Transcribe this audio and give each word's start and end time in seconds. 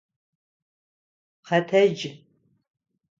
Къэтэдж! 1.47 1.99